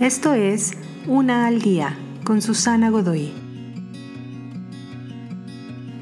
Esto 0.00 0.34
es 0.34 0.72
Una 1.06 1.46
al 1.46 1.62
Día 1.62 1.96
con 2.22 2.42
Susana 2.42 2.90
Godoy. 2.90 3.32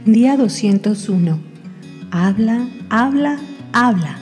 Día 0.05 0.37
201. 0.37 1.39
Habla, 2.11 2.67
habla, 2.91 3.38
habla. 3.72 4.19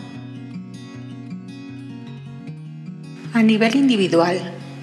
A 3.32 3.42
nivel 3.42 3.74
individual, 3.76 4.38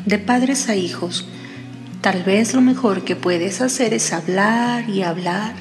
de 0.07 0.17
padres 0.17 0.69
a 0.69 0.75
hijos, 0.75 1.27
tal 2.01 2.23
vez 2.23 2.55
lo 2.55 2.61
mejor 2.61 3.03
que 3.03 3.15
puedes 3.15 3.61
hacer 3.61 3.93
es 3.93 4.11
hablar 4.11 4.89
y 4.89 5.03
hablar 5.03 5.53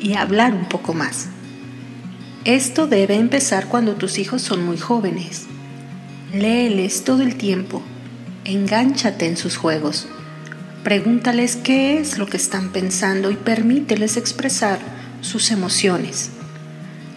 y 0.00 0.14
hablar 0.14 0.52
un 0.52 0.64
poco 0.64 0.94
más. 0.94 1.28
Esto 2.44 2.88
debe 2.88 3.14
empezar 3.14 3.68
cuando 3.68 3.94
tus 3.94 4.18
hijos 4.18 4.42
son 4.42 4.66
muy 4.66 4.78
jóvenes. 4.78 5.46
Léeles 6.32 7.04
todo 7.04 7.22
el 7.22 7.36
tiempo 7.36 7.80
Engánchate 8.46 9.26
en 9.26 9.38
sus 9.38 9.56
juegos. 9.56 10.06
Pregúntales 10.82 11.56
qué 11.56 11.98
es 11.98 12.18
lo 12.18 12.26
que 12.26 12.36
están 12.36 12.72
pensando 12.72 13.30
y 13.30 13.36
permíteles 13.36 14.18
expresar 14.18 14.78
sus 15.22 15.50
emociones. 15.50 16.28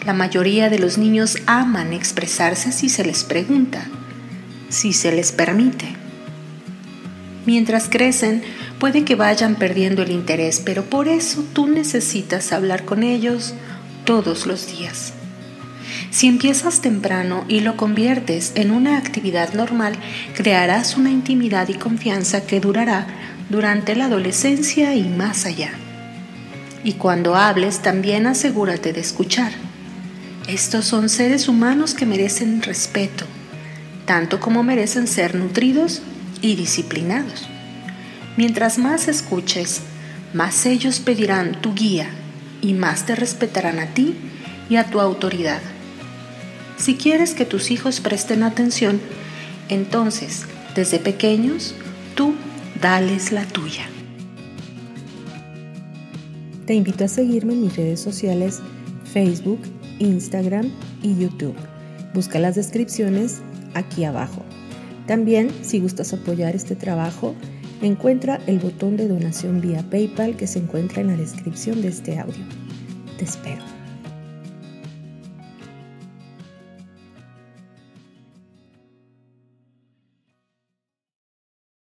La 0.06 0.14
mayoría 0.14 0.70
de 0.70 0.80
los 0.80 0.98
niños 0.98 1.38
aman 1.46 1.92
expresarse 1.92 2.72
si 2.72 2.88
se 2.88 3.04
les 3.04 3.26
pregunta, 3.26 3.90
si 4.70 4.94
se 4.94 5.12
les 5.12 5.34
permite. 5.34 5.98
Mientras 7.46 7.90
crecen, 7.90 8.42
puede 8.80 9.04
que 9.04 9.16
vayan 9.16 9.56
perdiendo 9.56 10.04
el 10.04 10.12
interés, 10.12 10.62
pero 10.64 10.86
por 10.86 11.10
eso 11.10 11.44
tú 11.52 11.68
necesitas 11.68 12.54
hablar 12.54 12.86
con 12.86 13.04
ellos 13.04 13.54
todos 14.06 14.46
los 14.46 14.68
días. 14.68 15.12
Si 16.10 16.28
empiezas 16.28 16.82
temprano 16.82 17.46
y 17.48 17.62
lo 17.62 17.78
conviertes 17.78 18.54
en 18.56 18.72
una 18.72 18.98
actividad 18.98 19.54
normal, 19.54 19.94
crearás 20.36 20.98
una 20.98 21.12
intimidad 21.12 21.68
y 21.70 21.76
confianza 21.76 22.46
que 22.46 22.60
durará 22.60 23.08
durante 23.50 23.96
la 23.96 24.06
adolescencia 24.06 24.96
y 24.96 25.04
más 25.04 25.46
allá. 25.46 25.72
Y 26.84 26.94
cuando 26.94 27.36
hables, 27.36 27.82
también 27.82 28.28
asegúrate 28.28 28.94
de 28.94 29.02
escuchar. 29.02 29.52
Estos 30.48 30.86
son 30.86 31.10
seres 31.10 31.50
humanos 31.50 31.94
que 31.94 32.06
merecen 32.06 32.62
respeto, 32.62 33.26
tanto 34.06 34.40
como 34.40 34.64
merecen 34.64 35.08
ser 35.08 35.36
nutridos 35.36 36.02
y 36.42 36.56
disciplinados. 36.56 37.50
Mientras 38.38 38.78
más 38.78 39.08
escuches, 39.08 39.82
más 40.34 40.66
ellos 40.66 41.00
pedirán 41.00 41.60
tu 41.62 41.74
guía 41.74 42.10
y 42.62 42.74
más 42.74 43.06
te 43.06 43.16
respetarán 43.16 43.80
a 43.80 43.88
ti 43.88 44.16
y 44.70 44.76
a 44.76 44.86
tu 44.86 45.02
autoridad. 45.02 45.62
Si 46.78 46.96
quieres 46.96 47.34
que 47.34 47.46
tus 47.46 47.72
hijos 47.72 48.00
presten 48.00 48.44
atención, 48.44 49.02
entonces, 49.70 50.46
desde 50.76 51.00
pequeños, 51.00 51.74
tú 52.16 52.36
dales 52.82 53.32
la 53.32 53.46
tuya. 53.46 53.90
Te 56.66 56.76
invito 56.76 57.06
a 57.06 57.08
seguirme 57.08 57.54
en 57.54 57.62
mis 57.62 57.76
redes 57.76 58.00
sociales 58.00 58.60
Facebook, 59.12 59.62
Instagram 60.00 60.70
y 61.02 61.18
YouTube. 61.18 61.56
Busca 62.14 62.40
las 62.40 62.56
descripciones 62.56 63.42
aquí 63.74 64.04
abajo. 64.04 64.44
También, 65.08 65.50
si 65.62 65.80
gustas 65.80 66.14
apoyar 66.14 66.56
este 66.56 66.76
trabajo, 66.76 67.36
encuentra 67.82 68.40
el 68.48 68.60
botón 68.60 68.98
de 68.98 69.08
donación 69.08 69.62
vía 69.62 69.84
PayPal 69.90 70.36
que 70.36 70.48
se 70.48 70.60
encuentra 70.60 71.02
en 71.02 71.08
la 71.08 71.18
descripción 71.18 71.82
de 71.82 71.88
este 71.88 72.20
audio. 72.20 72.44
Te 73.18 73.24
espero. 73.24 73.77